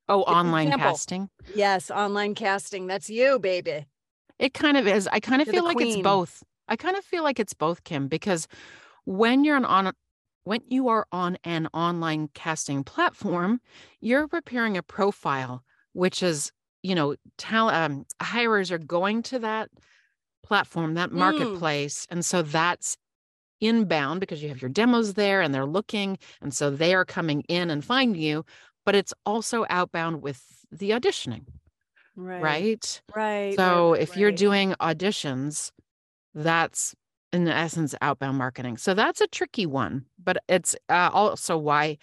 Oh, 0.07 0.23
an 0.23 0.33
online 0.33 0.67
example. 0.67 0.91
casting. 0.91 1.29
Yes, 1.53 1.91
online 1.91 2.33
casting. 2.33 2.87
That's 2.87 3.09
you, 3.09 3.37
baby. 3.37 3.85
It 4.39 4.53
kind 4.53 4.77
of 4.77 4.87
is. 4.87 5.09
I 5.11 5.19
kind 5.19 5.41
of 5.41 5.47
You're 5.47 5.55
feel 5.55 5.65
like 5.65 5.81
it's 5.81 6.01
both. 6.01 6.41
I 6.69 6.77
kind 6.77 6.95
of 6.95 7.03
feel 7.03 7.23
like 7.23 7.37
it's 7.37 7.53
both, 7.53 7.83
Kim, 7.83 8.07
because 8.07 8.47
when 9.03 9.43
you're 9.43 9.57
an 9.57 9.65
on 9.65 9.91
when 10.45 10.61
you 10.69 10.87
are 10.87 11.05
on 11.11 11.37
an 11.43 11.67
online 11.73 12.29
casting 12.33 12.85
platform, 12.85 13.59
you're 13.99 14.29
preparing 14.29 14.77
a 14.77 14.83
profile, 14.83 15.65
which 15.91 16.23
is, 16.23 16.53
you 16.83 16.95
know, 16.95 17.15
talent 17.37 17.75
um, 17.77 18.05
hirers 18.21 18.71
are 18.71 18.77
going 18.77 19.23
to 19.23 19.39
that 19.39 19.69
platform, 20.43 20.95
that 20.95 21.11
Mm. 21.11 21.17
marketplace, 21.17 22.07
and 22.09 22.25
so 22.25 22.41
that's 22.41 22.97
inbound 23.61 24.19
because 24.19 24.41
you 24.41 24.49
have 24.49 24.61
your 24.61 24.69
demos 24.69 25.13
there 25.15 25.41
and 25.41 25.53
they're 25.53 25.65
looking, 25.65 26.17
and 26.41 26.53
so 26.53 26.69
they 26.69 26.93
are 26.93 27.05
coming 27.05 27.41
in 27.47 27.69
and 27.69 27.85
finding 27.85 28.21
you. 28.21 28.45
But 28.85 28.95
it's 28.95 29.13
also 29.25 29.65
outbound 29.69 30.21
with 30.23 30.43
the 30.71 30.91
auditioning 30.91 31.45
Right. 32.15 32.41
right? 32.43 33.01
Right. 33.15 33.59
So 33.59 33.91
right, 33.91 34.01
if 34.01 34.17
you're 34.17 34.31
doing 34.31 34.73
auditions, 34.81 35.71
that's 36.33 36.95
in 37.33 37.47
essence 37.47 37.95
outbound 38.01 38.37
marketing. 38.37 38.77
So 38.77 38.93
that's 38.93 39.21
a 39.21 39.27
tricky 39.27 39.65
one, 39.65 40.05
but 40.23 40.37
it's 40.47 40.75
uh, 40.89 41.09
also 41.13 41.57
why 41.57 41.97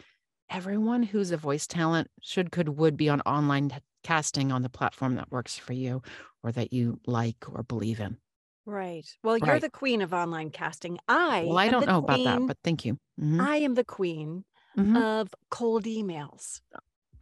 everyone 0.50 1.02
who's 1.02 1.30
a 1.30 1.36
voice 1.36 1.66
talent 1.66 2.08
should 2.22 2.50
could 2.52 2.70
would 2.70 2.96
be 2.96 3.08
on 3.08 3.20
online 3.22 3.68
casting 4.08 4.50
on 4.52 4.62
the 4.62 4.70
platform 4.70 5.14
that 5.16 5.30
works 5.30 5.58
for 5.58 5.74
you 5.74 6.02
or 6.42 6.52
that 6.52 6.72
you 6.72 7.00
like 7.06 7.48
or 7.48 7.62
believe 7.62 8.00
in. 8.00 8.18
Right. 8.66 9.16
Well, 9.22 9.38
you're 9.38 9.58
the 9.58 9.70
queen 9.70 10.02
of 10.02 10.12
online 10.12 10.50
casting. 10.50 10.98
I 11.08 11.40
Well, 11.40 11.58
I 11.58 11.68
don't 11.68 11.86
know 11.86 11.98
about 11.98 12.22
that, 12.24 12.44
but 12.46 12.58
thank 12.64 12.84
you. 12.84 12.98
Mhm, 13.20 13.48
I 13.48 13.58
am 13.58 13.74
the 13.74 13.84
queen 13.84 14.44
mhm. 14.76 15.02
of 15.12 15.34
cold 15.50 15.84
emails. 15.84 16.60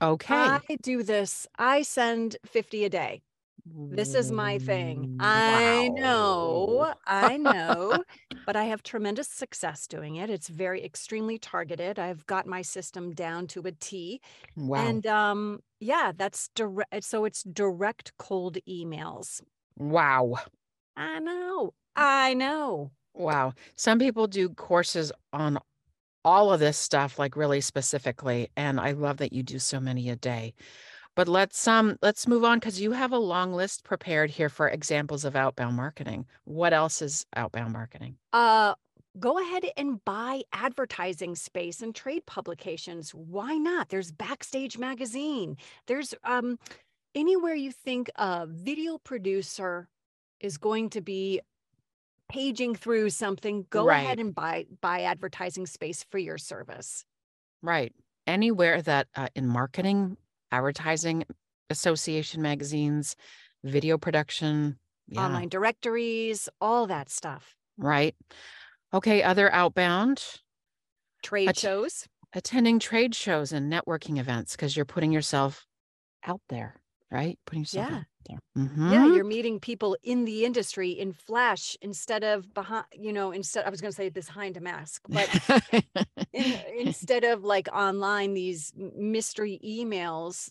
Okay. 0.01 0.63
I 0.69 0.77
do 0.83 1.03
this. 1.03 1.47
I 1.59 1.83
send 1.83 2.37
50 2.47 2.85
a 2.85 2.91
day. 2.91 3.23
This 3.91 4.15
is 4.15 4.31
my 4.31 4.59
thing. 4.59 5.09
I 5.19 5.89
know, 5.89 6.95
I 7.07 7.37
know, 7.37 8.05
but 8.45 8.55
I 8.57 8.65
have 8.65 8.83
tremendous 8.83 9.29
success 9.29 9.87
doing 9.87 10.17
it. 10.17 10.31
It's 10.31 10.49
very 10.49 10.85
extremely 10.85 11.39
targeted. 11.39 11.99
I've 11.99 12.27
got 12.27 12.47
my 12.47 12.63
system 12.63 13.13
down 13.15 13.47
to 13.49 13.63
a 13.63 13.73
T. 13.73 14.21
Wow. 14.57 14.87
And 14.89 15.07
um 15.07 15.61
yeah, 15.81 16.13
that's 16.15 16.49
direct 16.55 17.05
so 17.05 17.25
it's 17.25 17.43
direct 17.45 18.13
cold 18.19 18.59
emails. 18.69 19.43
wow. 19.77 20.35
I 20.97 21.21
know. 21.21 21.75
I 21.95 22.35
know. 22.35 22.93
Wow. 23.15 23.55
Some 23.77 23.99
people 23.99 24.27
do 24.27 24.51
courses 24.51 25.13
on 25.33 25.59
all 26.25 26.53
of 26.53 26.61
this 26.61 26.77
stuff 26.79 27.19
like 27.19 27.37
really 27.37 27.61
specifically 27.61 28.51
and 28.57 28.81
I 28.81 28.93
love 28.93 29.19
that 29.19 29.33
you 29.33 29.43
do 29.43 29.59
so 29.59 29.81
many 29.81 30.11
a 30.11 30.17
day. 30.17 30.55
But 31.17 31.29
let's 31.29 31.67
um 31.67 31.99
let's 32.03 32.29
move 32.29 32.45
on 32.45 32.61
cuz 32.61 32.81
you 32.81 32.93
have 32.93 33.11
a 33.11 33.19
long 33.19 33.53
list 33.53 33.83
prepared 33.85 34.31
here 34.31 34.49
for 34.49 34.69
examples 34.69 35.25
of 35.25 35.35
outbound 35.35 35.75
marketing. 35.77 36.27
What 36.45 36.73
else 36.73 37.03
is 37.03 37.27
outbound 37.35 37.73
marketing? 37.73 38.19
Uh 38.33 38.75
go 39.19 39.39
ahead 39.41 39.65
and 39.79 40.05
buy 40.05 40.43
advertising 40.53 41.35
space 41.35 41.81
and 41.81 41.95
trade 41.95 42.27
publications. 42.27 43.15
Why 43.15 43.57
not? 43.57 43.89
There's 43.89 44.13
Backstage 44.13 44.77
magazine. 44.79 45.57
There's 45.87 46.15
um 46.23 46.59
anywhere 47.15 47.55
you 47.55 47.73
think 47.73 48.11
a 48.17 48.47
video 48.47 48.99
producer 48.99 49.89
is 50.39 50.59
going 50.59 50.91
to 50.91 51.01
be 51.01 51.41
paging 52.29 52.75
through 52.75 53.09
something, 53.09 53.67
go 53.71 53.87
Right. 53.87 54.03
ahead 54.03 54.19
and 54.19 54.35
buy 54.35 54.67
buy 54.83 55.01
advertising 55.03 55.67
space 55.67 56.03
for 56.03 56.19
your 56.19 56.37
service. 56.39 57.07
Right. 57.63 57.95
Anywhere 58.27 58.83
that 58.83 59.09
uh, 59.15 59.29
in 59.35 59.47
marketing, 59.47 60.17
advertising, 60.53 61.25
association 61.71 62.43
magazines, 62.43 63.17
video 63.65 63.99
production, 63.99 64.79
yeah, 65.09 65.25
Online 65.25 65.49
directories, 65.49 66.49
all 66.61 66.87
that 66.89 67.09
stuff. 67.11 67.55
right. 67.77 68.15
Okay, 68.95 69.23
other 69.23 69.53
outbound 69.53 70.23
Trade 71.23 71.49
Att- 71.51 71.59
shows. 71.59 72.07
attending 72.33 72.79
trade 72.79 73.15
shows 73.15 73.53
and 73.53 73.71
networking 73.73 74.19
events 74.19 74.55
because 74.55 74.77
you're 74.77 74.85
putting 74.85 75.13
yourself 75.13 75.67
out 76.25 76.41
there, 76.49 76.77
right? 77.11 77.39
Putting 77.47 77.63
yourself 77.63 77.91
Yeah. 77.91 77.97
out 77.99 78.05
there. 78.29 78.39
Yeah, 78.87 79.05
Mhm. 79.05 79.07
you're 79.07 79.25
meeting 79.25 79.59
people 79.61 79.97
in 80.03 80.25
the 80.25 80.45
industry 80.45 80.91
in 80.93 81.13
flash 81.13 81.77
instead 81.83 82.23
of 82.25 82.55
behind, 82.55 82.87
you 82.93 83.13
know, 83.13 83.33
instead 83.33 83.65
I 83.67 83.71
was 83.71 83.81
going 83.81 83.91
to 83.93 83.97
say 83.97 84.09
behind 84.11 84.57
a 84.57 84.61
mask, 84.61 85.03
but 85.09 85.31
in, 86.33 86.55
instead 86.79 87.25
of 87.25 87.45
like 87.45 87.69
online 87.73 88.35
these 88.35 88.73
mystery 88.77 89.61
emails 89.65 90.51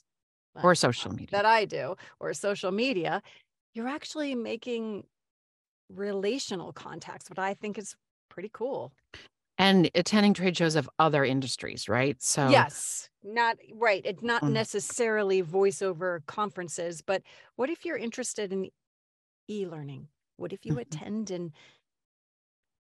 or 0.61 0.71
uh, 0.71 0.75
social 0.75 1.11
media. 1.11 1.27
that 1.31 1.45
I 1.45 1.65
do 1.65 1.95
or 2.19 2.33
social 2.33 2.71
media, 2.71 3.21
you're 3.73 3.87
actually 3.87 4.35
making 4.35 5.05
relational 5.89 6.73
contacts, 6.73 7.29
what 7.29 7.39
I 7.39 7.53
think 7.55 7.77
is 7.77 7.95
pretty 8.29 8.49
cool. 8.53 8.93
and 9.57 9.89
attending 9.95 10.33
trade 10.33 10.57
shows 10.57 10.75
of 10.75 10.89
other 10.99 11.23
industries, 11.23 11.87
right? 11.87 12.21
So 12.21 12.49
Yes, 12.49 13.09
not 13.25 13.57
right. 13.73 14.01
It's 14.05 14.23
not 14.23 14.43
Mm. 14.43 14.47
necessarily 14.47 15.43
voiceover 15.43 16.25
conferences, 16.27 17.01
but 17.01 17.23
what 17.55 17.69
if 17.69 17.85
you're 17.85 17.97
interested 17.97 18.53
in 18.53 18.69
e-learning? 19.49 20.09
What 20.37 20.53
if 20.53 20.65
you 20.65 20.77
Mhm. 20.77 20.79
attend 20.79 21.31
an 21.31 21.53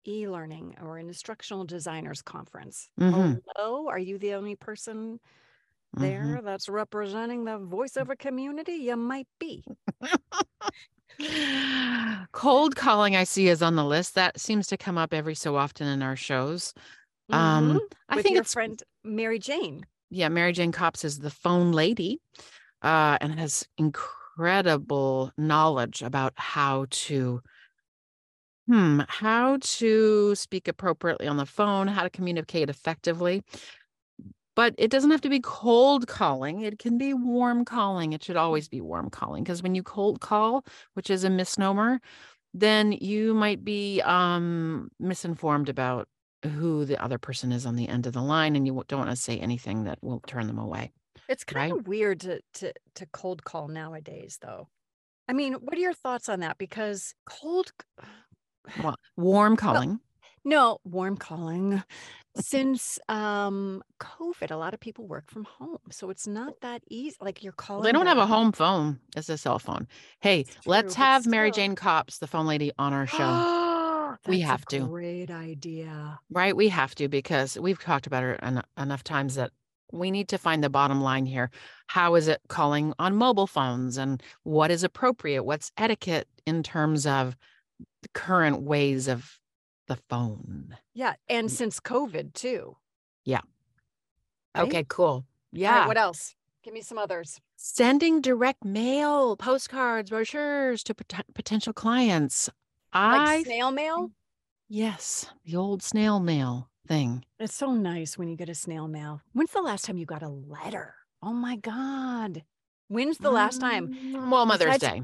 e-learning 0.07 0.77
or 0.81 0.99
an 0.99 1.09
instructional 1.09 1.65
designers 1.65 2.23
conference? 2.23 2.91
Mhm. 2.99 3.43
Hello, 3.57 3.89
are 3.89 3.99
you 3.99 4.19
the 4.19 4.35
only 4.35 4.57
person 4.57 5.21
mhm. 5.97 6.37
there 6.37 6.43
that's 6.43 6.69
representing 6.69 7.45
the 7.45 7.59
voiceover 7.59 8.19
community? 8.19 8.75
You 8.75 8.97
might 8.97 9.29
be. 9.41 9.65
Cold 12.33 12.77
calling, 12.77 13.17
I 13.17 13.25
see, 13.25 13.49
is 13.49 13.63
on 13.63 13.77
the 13.77 13.85
list. 13.85 14.15
That 14.15 14.39
seems 14.41 14.67
to 14.69 14.77
come 14.77 14.99
up 14.99 15.15
every 15.15 15.35
so 15.35 15.57
often 15.57 15.87
in 15.87 16.03
our 16.03 16.17
shows. 16.17 16.75
Um, 17.33 17.81
Mhm. 17.81 17.89
I 18.09 18.17
With 18.17 18.23
think 18.23 18.37
your 18.37 18.41
it's 18.41 18.55
friend 18.55 18.83
Mary 19.03 19.39
Jane. 19.39 19.87
Yeah. 20.11 20.29
Mary 20.29 20.53
Jane 20.53 20.73
Copps 20.73 21.05
is 21.05 21.19
the 21.19 21.31
phone 21.31 21.73
lady, 21.73 22.21
uh, 22.83 23.19
and 23.21 23.39
has 23.39 23.67
incredible 23.79 25.33
knowledge 25.37 26.03
about 26.03 26.33
how 26.37 26.87
to, 26.91 27.41
hmm, 28.67 29.01
how 29.09 29.59
to 29.61 30.35
speak 30.35 30.69
appropriately 30.69 31.27
on 31.27 31.37
the 31.37 31.47
phone, 31.47 31.87
how 31.89 32.03
to 32.03 32.11
communicate 32.11 32.71
effectively. 32.71 33.43
But 34.57 34.75
it 34.79 34.91
doesn't 34.91 35.11
have 35.11 35.21
to 35.23 35.29
be 35.29 35.41
cold 35.41 36.07
calling. 36.07 36.61
It 36.61 36.79
can 36.79 36.97
be 36.97 37.13
warm 37.13 37.65
calling. 37.65 38.13
It 38.13 38.23
should 38.23 38.37
always 38.37 38.69
be 38.69 38.81
warm 38.81 39.11
calling 39.11 39.43
because 39.43 39.63
when 39.63 39.75
you 39.75 39.83
cold 39.83 40.21
call, 40.21 40.65
which 40.95 41.11
is 41.11 41.25
a 41.25 41.31
misnomer, 41.31 42.01
then 42.55 42.93
you 42.93 43.35
might 43.35 43.65
be 43.65 44.01
um, 44.03 44.91
misinformed 45.01 45.69
about 45.69 46.09
who 46.45 46.85
the 46.85 47.03
other 47.03 47.19
person 47.19 47.53
is 47.53 47.67
on 47.67 47.77
the 47.77 47.89
end 47.89 48.07
of 48.07 48.13
the 48.13 48.23
line, 48.23 48.57
and 48.57 48.67
you 48.67 48.83
don't 48.89 48.99
want 49.01 49.11
to 49.11 49.17
say 49.17 49.39
anything 49.39 49.85
that 49.85 49.99
will 50.03 50.21
turn 50.27 50.47
them 50.47 50.59
away. 50.59 50.93
It's 51.29 51.45
kind 51.45 51.73
Right. 51.73 51.81
of 51.81 51.87
weird 51.89 52.21
to, 52.21 52.41
to 52.55 52.73
to 52.97 53.07
cold 53.07 53.45
call 53.45 53.69
nowadays, 53.69 54.39
though. 54.43 54.69
I 55.29 55.33
mean, 55.33 55.55
what 55.55 55.75
are 55.77 55.81
your 55.81 55.95
thoughts 55.95 56.29
on 56.29 56.41
that? 56.41 56.59
Because 56.59 57.15
cold, 57.27 57.73
Well, 58.83 58.97
warm 59.17 59.57
calling. 59.57 60.01
no, 60.45 60.79
warm 60.85 61.17
calling. 61.17 61.83
Since 62.37 62.99
um 63.09 63.83
COVID, 64.01 64.51
a 64.51 64.57
lot 64.57 64.75
of 64.75 64.81
people 64.81 65.07
work 65.07 65.31
from 65.31 65.45
home, 65.45 65.79
so 65.91 66.11
it's 66.11 66.27
not 66.27 66.61
that 66.63 66.83
easy. 66.91 67.17
Like 67.21 67.43
you're 67.43 67.53
calling. 67.53 67.85
they 67.85 67.93
don't 67.93 68.07
have 68.07 68.19
a 68.19 68.27
home 68.27 68.53
phone. 68.53 68.99
It's 69.17 69.29
a 69.29 69.39
cell 69.39 69.59
phone. 69.61 69.87
Hey, 70.21 70.45
let's 70.67 70.95
true, 70.95 71.05
but 71.05 71.05
have 71.05 71.27
Mary 71.27 71.51
still. 71.53 71.63
Jane 71.65 71.75
Copps, 71.77 72.19
the 72.19 72.27
phone 72.27 72.47
lady, 72.47 72.73
on 72.79 72.93
our 72.93 73.07
show. 73.07 73.64
We 74.27 74.39
That's 74.39 74.51
have 74.51 74.65
to. 74.67 74.81
Great 74.87 75.31
idea. 75.31 76.19
Right, 76.31 76.57
we 76.57 76.69
have 76.71 76.95
to 76.97 77.09
because 77.09 77.59
we've 77.59 77.79
talked 77.79 78.07
about 78.07 78.23
it 78.25 78.41
en- 78.43 78.63
enough 78.79 79.05
times 79.05 79.35
that 79.35 79.51
we 79.93 80.11
need 80.11 80.29
to 80.29 80.39
find 80.39 80.65
the 80.65 80.71
bottom 80.71 81.01
line 81.03 81.27
here. 81.27 81.51
How 81.89 82.15
is 82.15 82.27
it 82.29 82.41
calling 82.49 82.95
on 82.99 83.15
mobile 83.17 83.47
phones 83.47 83.97
and 83.99 84.23
what 84.43 84.71
is 84.71 84.83
appropriate? 84.83 85.45
What's 85.45 85.71
etiquette 85.77 86.27
in 86.47 86.63
terms 86.63 87.07
of 87.07 87.37
the 88.03 88.09
current 88.15 88.63
ways 88.63 89.09
of 89.09 89.39
the 89.89 89.97
phone? 90.09 90.77
Yeah, 90.95 91.15
and 91.29 91.49
Mm. 91.49 91.53
since 91.53 91.81
COVID 91.81 92.33
too. 92.35 92.77
right? 93.27 93.43
Okay, 94.69 94.85
cool. 94.89 95.05
All 95.07 95.17
right, 95.53 95.61
Yeah. 95.61 95.87
what 95.89 95.99
else? 95.99 96.37
Give 96.63 96.73
me 96.73 96.81
some 96.81 96.97
others. 96.97 97.41
Sending 97.57 98.21
direct 98.21 98.65
mail, 98.65 99.37
postcards, 99.37 100.11
brochures 100.11 100.83
to 100.85 100.95
pot- 100.95 101.27
potential 101.35 101.73
clients. 101.73 102.49
I 102.95 103.37
Like 103.39 103.47
snail 103.47 103.71
mail. 103.71 104.11
yes, 104.69 105.27
the 105.45 105.57
old 105.57 105.83
snail 105.83 106.21
mail 106.21 106.71
thing. 106.87 107.25
It's 107.39 107.55
so 107.55 107.73
nice 107.73 108.17
when 108.17 108.29
you 108.29 108.37
get 108.37 108.49
a 108.49 108.55
snail 108.55 108.87
mail. 108.89 109.21
When's 109.33 109.51
the 109.53 109.63
last 109.63 109.85
time 109.85 109.99
you 109.99 110.07
got 110.07 110.23
a 110.23 110.29
letter? 110.29 110.95
Oh 111.23 111.33
my 111.33 111.57
God. 111.57 112.43
When's 112.89 113.19
the 113.19 113.31
last 113.31 113.61
time? 113.61 113.89
Mm, 113.95 114.31
Well, 114.31 114.47
Mother's 114.47 114.79
Day. 114.79 115.03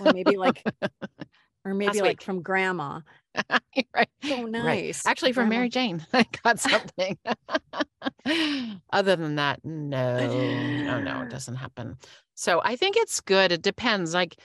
Or 0.00 0.12
maybe 0.12 0.36
like, 0.36 0.62
or 1.64 1.74
maybe 1.74 1.88
Last 1.88 2.00
like 2.00 2.08
week. 2.18 2.22
from 2.22 2.42
grandma. 2.42 3.00
right. 3.94 4.08
So 4.24 4.42
Right. 4.42 4.50
nice. 4.50 5.06
Actually, 5.06 5.32
from 5.32 5.48
Grandma- 5.48 5.56
Mary 5.56 5.68
Jane, 5.68 6.04
I 6.12 6.24
got 6.42 6.58
something. 6.58 7.18
Other 8.92 9.16
than 9.16 9.36
that, 9.36 9.60
no, 9.64 10.18
no, 10.84 11.00
no, 11.00 11.20
it 11.22 11.30
doesn't 11.30 11.56
happen. 11.56 11.98
So 12.34 12.60
I 12.64 12.76
think 12.76 12.96
it's 12.96 13.20
good. 13.20 13.52
It 13.52 13.60
depends. 13.62 14.14
Like, 14.14 14.36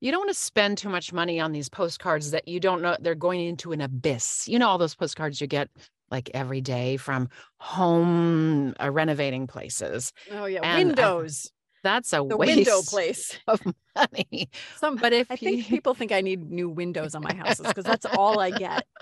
you 0.00 0.10
don't 0.10 0.20
want 0.20 0.30
to 0.30 0.34
spend 0.34 0.78
too 0.78 0.88
much 0.88 1.12
money 1.12 1.40
on 1.40 1.52
these 1.52 1.68
postcards 1.68 2.30
that 2.32 2.46
you 2.48 2.60
don't 2.60 2.82
know 2.82 2.96
they're 3.00 3.14
going 3.14 3.40
into 3.40 3.72
an 3.72 3.80
abyss. 3.80 4.46
You 4.48 4.58
know, 4.58 4.68
all 4.68 4.78
those 4.78 4.94
postcards 4.94 5.40
you 5.40 5.46
get 5.46 5.68
like 6.10 6.30
every 6.34 6.60
day 6.60 6.96
from 6.96 7.28
home 7.58 8.74
uh, 8.80 8.90
renovating 8.90 9.46
places. 9.46 10.12
Oh 10.32 10.46
yeah, 10.46 10.60
And 10.62 10.66
I- 10.74 10.84
windows. 10.84 11.50
That's 11.82 12.12
a 12.12 12.16
the 12.28 12.36
waste 12.36 12.56
window 12.56 12.82
place. 12.82 13.38
of 13.46 13.60
money. 13.94 14.50
Some, 14.76 14.96
But 14.96 15.12
if 15.12 15.30
I 15.30 15.36
think 15.36 15.66
people 15.66 15.94
think 15.94 16.10
I 16.10 16.20
need 16.20 16.50
new 16.50 16.68
windows 16.68 17.14
on 17.14 17.22
my 17.22 17.32
houses 17.32 17.64
because 17.66 17.84
that's 17.84 18.06
all 18.06 18.40
I 18.40 18.50
get. 18.50 18.84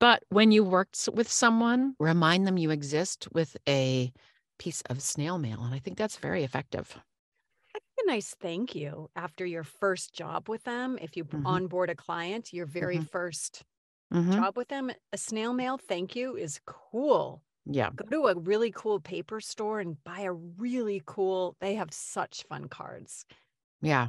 But 0.00 0.22
when 0.28 0.52
you 0.52 0.64
worked 0.64 1.08
with 1.14 1.30
someone, 1.30 1.94
remind 1.98 2.46
them 2.46 2.58
you 2.58 2.70
exist 2.70 3.28
with 3.32 3.56
a 3.68 4.12
piece 4.58 4.82
of 4.90 5.00
snail 5.00 5.38
mail. 5.38 5.62
And 5.62 5.74
I 5.74 5.78
think 5.78 5.96
that's 5.96 6.16
very 6.18 6.44
effective. 6.44 6.98
A 7.98 8.06
nice 8.06 8.34
thank 8.34 8.74
you 8.74 9.10
after 9.16 9.44
your 9.46 9.64
first 9.64 10.14
job 10.14 10.48
with 10.48 10.64
them. 10.64 10.98
If 11.00 11.16
you 11.16 11.26
Mhm. 11.32 11.44
onboard 11.44 11.90
a 11.90 11.94
client, 11.94 12.52
your 12.52 12.66
very 12.66 12.98
Mhm. 12.98 13.08
first 13.10 13.64
Mhm. 14.12 14.44
job 14.44 14.56
with 14.56 14.68
them, 14.68 14.92
a 15.12 15.18
snail 15.18 15.52
mail 15.54 15.78
thank 15.78 16.16
you 16.16 16.36
is 16.36 16.60
cool. 16.66 17.44
Yeah. 17.66 17.90
Go 17.96 18.06
to 18.10 18.26
a 18.28 18.36
really 18.40 18.72
cool 18.72 19.00
paper 19.00 19.40
store 19.40 19.80
and 19.80 20.02
buy 20.04 20.20
a 20.22 20.32
really 20.32 21.02
cool, 21.06 21.56
they 21.60 21.74
have 21.76 21.92
such 21.94 22.44
fun 22.44 22.68
cards. 22.68 23.26
Yeah. 23.82 24.08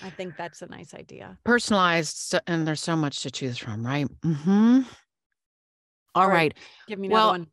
I 0.00 0.10
think 0.10 0.36
that's 0.36 0.62
a 0.62 0.66
nice 0.66 0.94
idea. 0.94 1.38
Personalized, 1.44 2.34
and 2.46 2.66
there's 2.66 2.80
so 2.80 2.96
much 2.96 3.22
to 3.22 3.30
choose 3.30 3.58
from, 3.58 3.84
right? 3.84 4.06
Mm-hmm. 4.22 4.88
All 6.14 6.26
All 6.26 6.30
right. 6.30 6.46
right. 6.46 6.56
Give 6.86 6.98
me 6.98 7.08
another 7.08 7.28
Well, 7.28 7.28
one. 7.28 7.50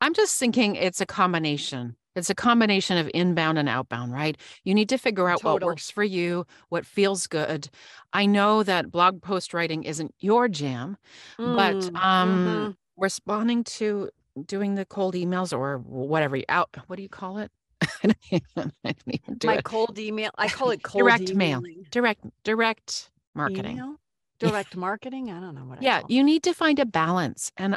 I'm 0.00 0.14
just 0.14 0.38
thinking 0.38 0.76
it's 0.76 1.00
a 1.00 1.06
combination. 1.06 1.96
It's 2.16 2.30
a 2.30 2.34
combination 2.34 2.96
of 2.96 3.10
inbound 3.14 3.58
and 3.58 3.68
outbound, 3.68 4.12
right? 4.12 4.36
You 4.64 4.74
need 4.74 4.88
to 4.90 4.98
figure 4.98 5.28
out 5.28 5.44
what 5.44 5.60
works 5.60 5.90
for 5.90 6.04
you, 6.04 6.46
what 6.68 6.86
feels 6.86 7.26
good. 7.26 7.68
I 8.12 8.26
know 8.26 8.62
that 8.62 8.90
blog 8.90 9.22
post 9.22 9.52
writing 9.54 9.84
isn't 9.84 10.14
your 10.20 10.48
jam, 10.48 10.96
but 11.44 11.88
Mm, 11.88 12.02
um 12.02 12.70
mhm. 12.70 12.76
responding 12.96 13.64
to 13.64 14.10
doing 14.46 14.74
the 14.74 14.84
cold 14.86 15.14
emails 15.14 15.56
or 15.56 15.78
whatever 15.78 16.36
you 16.36 16.44
out 16.48 16.76
what 16.88 16.96
do 16.96 17.02
you 17.02 17.08
call 17.08 17.38
it? 17.38 17.50
I 17.82 18.06
don't 18.08 18.16
even, 18.30 18.72
I 18.84 18.92
don't 18.92 19.08
even 19.08 19.34
do 19.38 19.50
My 19.50 19.58
it. 19.58 19.64
cold 19.64 19.96
email, 19.98 20.32
I 20.38 20.48
call 20.48 20.70
it 20.70 20.82
cold 20.82 21.20
Direct 21.20 21.34
mail. 21.34 21.62
Direct 21.90 22.24
direct 22.42 23.10
marketing. 23.34 23.76
Email? 23.76 23.96
Direct 24.38 24.76
marketing? 24.76 25.30
I 25.30 25.40
don't 25.40 25.54
know 25.54 25.64
what 25.64 25.78
Yeah, 25.78 26.02
you 26.06 26.22
need 26.22 26.42
to 26.44 26.54
find 26.54 26.78
a 26.78 26.86
balance. 26.86 27.52
And 27.56 27.76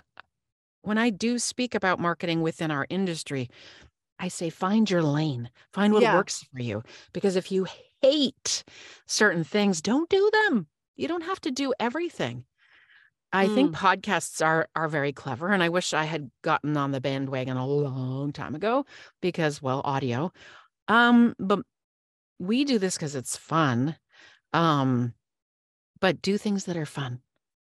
when 0.84 0.98
I 0.98 1.10
do 1.10 1.40
speak 1.40 1.76
about 1.76 2.00
marketing 2.00 2.42
within 2.42 2.72
our 2.72 2.88
industry, 2.90 3.50
I 4.20 4.28
say 4.30 4.50
find 4.50 4.90
your 4.90 5.04
lane, 5.04 5.50
find 5.72 5.94
what 5.94 6.02
Yeah. 6.04 6.16
works 6.16 6.44
for 6.52 6.60
you. 6.60 6.84
Because 7.14 7.36
if 7.36 7.52
you 7.52 7.68
hate 8.02 8.64
certain 9.06 9.44
things, 9.44 9.82
don't 9.82 10.10
do 10.10 10.30
them. 10.32 10.68
You 10.96 11.08
don't 11.08 11.24
have 11.24 11.42
to 11.42 11.52
do 11.52 11.74
everything. 11.80 12.46
I 13.34 13.50
think 13.50 13.76
podcasts 13.76 14.44
are 14.44 14.70
are 14.76 14.88
very 14.88 15.12
clever, 15.12 15.50
and 15.50 15.62
I 15.62 15.70
wish 15.70 15.94
I 15.94 16.06
had 16.06 16.32
gotten 16.44 16.78
on 16.78 16.92
the 16.92 17.02
bandwagon 17.02 17.58
a 17.58 17.68
long 17.68 18.32
time 18.32 18.56
ago 18.56 18.86
because, 19.22 19.62
well, 19.62 19.82
audio. 19.84 20.32
Um, 20.88 21.36
but 21.38 21.60
we 22.40 22.64
do 22.64 22.80
this 22.80 22.96
because 22.96 23.16
it's 23.16 23.36
fun. 23.36 23.98
Um, 24.54 25.14
but 26.00 26.22
do 26.22 26.38
things 26.38 26.66
that 26.66 26.78
are 26.78 26.86
fun 26.86 27.22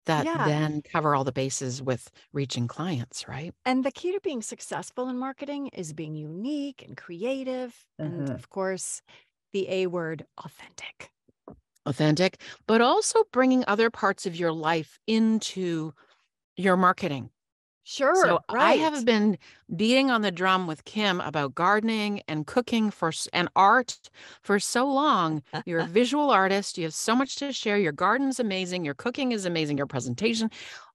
that 0.07 0.29
Yeah. 0.29 0.33
then 0.33 0.81
cover 0.83 1.15
all 1.15 1.23
the 1.23 1.31
bases 1.33 1.81
with 1.81 2.11
reaching 2.33 2.67
clients, 2.67 3.27
right? 3.27 3.53
And 3.65 3.83
the 3.83 3.91
key 3.91 4.13
to 4.13 4.21
being 4.21 4.41
successful 4.41 5.09
in 5.09 5.17
marketing 5.17 5.67
is 5.67 5.93
being 5.93 6.15
unique 6.15 6.81
and 6.81 6.95
creative. 6.95 7.85
And 8.01 8.29
Mhm. 8.29 8.37
of 8.37 8.49
course, 8.49 9.01
the 9.53 9.67
A 9.69 9.87
word, 9.87 10.25
authentic. 10.37 11.11
Authentic, 11.85 12.41
but 12.67 12.81
also 12.81 13.23
bringing 13.31 13.63
other 13.65 13.89
parts 13.89 14.25
of 14.25 14.35
your 14.35 14.51
life 14.51 14.99
into 15.07 15.93
your 16.57 16.77
marketing. 16.77 17.31
Sure. 17.89 18.15
So 18.15 18.39
I 18.49 18.73
have 18.73 19.05
been 19.05 19.37
beating 19.75 20.11
on 20.11 20.21
the 20.21 20.31
drum 20.31 20.67
with 20.67 20.83
Kim 20.83 21.21
about 21.21 21.55
gardening 21.55 22.21
and 22.27 22.45
cooking 22.45 22.91
for 22.91 23.11
and 23.31 23.47
art 23.55 24.09
for 24.41 24.59
so 24.59 24.85
long. 24.91 25.41
You're 25.65 25.79
a 25.79 25.85
visual 25.85 26.29
artist. 26.29 26.77
You 26.77 26.83
have 26.83 26.93
so 26.93 27.15
much 27.15 27.37
to 27.37 27.53
share. 27.53 27.77
Your 27.77 27.93
garden's 27.93 28.39
amazing. 28.41 28.83
Your 28.83 28.93
cooking 28.93 29.31
is 29.31 29.45
amazing. 29.45 29.77
Your 29.77 29.87
presentation, 29.87 30.49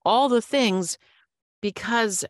all 0.04 0.28
the 0.28 0.42
things, 0.42 0.98
because 1.62 2.24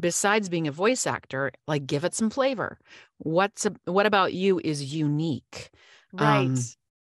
besides 0.00 0.48
being 0.48 0.68
a 0.68 0.72
voice 0.72 1.06
actor, 1.06 1.52
like 1.66 1.86
give 1.86 2.04
it 2.04 2.14
some 2.14 2.30
flavor. 2.30 2.78
What's 3.18 3.66
a, 3.66 3.74
what 3.84 4.06
about 4.06 4.34
you 4.34 4.60
is 4.64 4.94
unique? 4.94 5.70
Right. 6.12 6.46
um, 6.46 6.54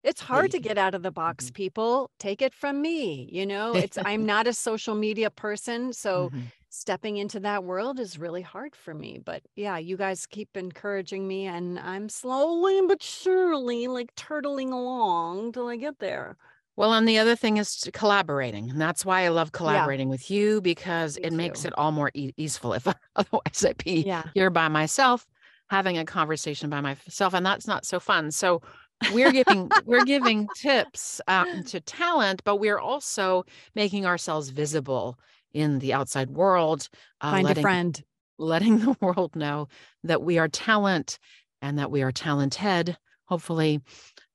it's 0.03 0.19
hard 0.21 0.51
to 0.51 0.59
get 0.59 0.77
out 0.77 0.95
of 0.95 1.01
the 1.03 1.11
box, 1.11 1.49
Mhm. 1.49 1.53
people. 1.53 2.11
Take 2.19 2.41
it 2.41 2.53
from 2.53 2.81
me. 2.81 3.29
You 3.31 3.45
know, 3.45 3.77
it's 3.77 3.97
I'm 4.03 4.25
not 4.25 4.47
a 4.47 4.53
social 4.53 4.95
media 4.95 5.29
person, 5.29 5.93
so 5.93 6.29
Mhm. 6.29 6.51
Stepping 6.73 7.17
into 7.17 7.39
that 7.41 7.63
world 7.63 7.99
is 7.99 8.17
really 8.17 8.41
hard 8.41 8.75
for 8.75 8.93
me. 8.93 9.19
But 9.19 9.43
yeah, 9.55 9.77
you 9.77 9.95
guys 9.97 10.25
keep 10.25 10.57
encouraging 10.57 11.27
me 11.27 11.45
and 11.45 11.79
I'm 11.79 12.09
slowly 12.09 12.81
but 12.87 13.01
surely 13.03 13.87
like 13.87 14.15
turtling 14.15 14.71
along 14.71 15.53
till 15.53 15.67
I 15.67 15.75
get 15.77 15.99
there. 15.99 16.37
Well, 16.75 16.93
and 16.93 17.07
the 17.07 17.19
other 17.19 17.35
thing 17.35 17.57
is 17.57 17.75
to 17.81 17.91
collaborating. 17.91 18.69
And 18.69 18.81
that's 18.81 19.05
why 19.05 19.21
I 19.25 19.27
love 19.29 19.51
collaborating 19.51 20.09
with 20.09 20.31
you 20.31 20.59
because 20.61 21.17
Me 21.17 21.23
it 21.23 21.31
makes 21.31 21.65
it 21.65 21.73
all 21.77 21.91
more 21.91 22.09
e- 22.15 22.33
easeful. 22.37 22.73
If 22.73 22.87
otherwise 23.15 23.63
I'd 23.65 23.83
be 23.83 24.07
Yeah. 24.07 24.33
here 24.33 24.49
by 24.49 24.67
myself 24.69 25.27
having 25.69 25.97
a 25.97 26.05
conversation 26.05 26.69
by 26.69 26.81
myself, 26.81 27.33
and 27.33 27.45
that's 27.45 27.67
not 27.67 27.85
so 27.85 27.99
fun. 27.99 28.31
So 28.31 28.61
we're 29.07 29.31
giving 29.31 29.71
we're 29.85 30.01
giving 30.01 30.49
tips 30.53 31.21
um, 31.27 31.63
to 31.65 31.79
talent, 31.79 32.43
but 32.43 32.57
we're 32.57 32.79
also 32.79 33.43
making 33.75 34.05
ourselves 34.05 34.49
visible 34.49 35.19
in 35.53 35.79
the 35.79 35.93
outside 35.93 36.29
world, 36.29 36.89
uh, 37.21 37.31
Find 37.31 37.49
a 37.49 37.55
friend. 37.61 38.03
letting 38.37 38.79
the 38.79 38.95
world 39.01 39.35
know 39.35 39.67
that 40.03 40.21
we 40.21 40.37
are 40.39 40.47
talent 40.47 41.19
and 41.61 41.77
that 41.79 41.91
we 41.91 42.01
are 42.03 42.11
talented. 42.11 42.97
Hopefully, 43.25 43.81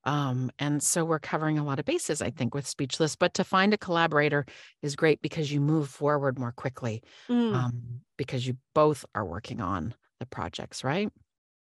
um, 0.04 0.50
and 0.58 0.82
so 0.82 1.04
we're 1.04 1.18
covering 1.18 1.58
a 1.58 1.64
lot 1.64 1.78
of 1.78 1.84
bases, 1.84 2.22
I 2.22 2.30
think, 2.30 2.54
with 2.54 2.66
Speechless. 2.66 3.16
But 3.16 3.34
to 3.34 3.44
find 3.44 3.74
a 3.74 3.78
collaborator 3.78 4.46
is 4.82 4.96
great 4.96 5.20
because 5.20 5.52
you 5.52 5.60
move 5.60 5.88
forward 5.90 6.38
more 6.38 6.52
quickly 6.52 7.02
Mm, 7.28 7.54
um, 7.54 8.00
because 8.16 8.46
you 8.46 8.56
both 8.74 9.04
are 9.14 9.24
working 9.26 9.60
on 9.60 9.94
the 10.20 10.26
projects, 10.26 10.82
right? 10.82 11.10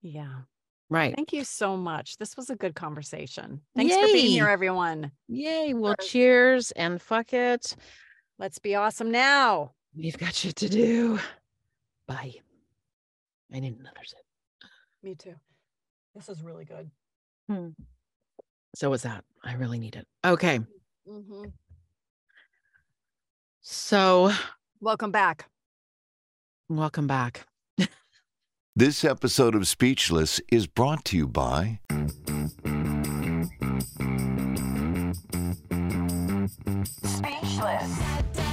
yeah. 0.03 0.43
Right. 0.89 1.15
Thank 1.15 1.33
you 1.33 1.45
so 1.45 1.77
much. 1.77 2.17
This 2.19 2.37
was 2.37 2.51
a 2.51 2.57
good 2.57 2.75
conversation. 2.75 3.61
Thanks 3.77 3.95
for 3.95 4.07
being 4.07 4.31
here, 4.31 4.49
everyone. 4.49 5.13
Yay. 5.29 5.73
Well, 5.75 5.95
cheers 6.01 6.73
and 6.73 7.01
fuck 7.01 7.33
it. 7.33 7.77
Let's 8.41 8.59
be 8.59 8.75
awesome 8.75 9.11
now. 9.11 9.73
We've 9.95 10.17
got 10.17 10.33
shit 10.35 10.57
to 10.57 10.69
do. 10.71 11.19
Bye. 12.07 12.37
I 13.55 13.61
need 13.61 13.79
another 13.79 14.01
sip. 14.03 14.21
Me 15.03 15.15
too. 15.15 15.35
This 16.15 16.31
is 16.31 16.43
really 16.43 16.65
good. 16.65 16.91
Hmm. 17.51 17.69
So 18.75 18.89
was 18.89 19.03
that. 19.03 19.25
I 19.45 19.53
really 19.57 19.79
need 19.79 19.95
it. 19.95 20.07
Okay. 20.25 20.59
Mm-hmm. 21.07 21.51
So 23.61 24.33
Welcome 24.81 25.11
back. 25.11 25.51
welcome 26.71 27.07
back. 27.07 27.47
This 28.75 29.05
episode 29.05 29.55
of 29.55 29.69
Speechless 29.69 30.41
is 30.51 30.67
brought 30.67 31.05
to 31.07 31.17
you 31.19 31.27
by 31.27 31.81
Speechless. 36.85 38.50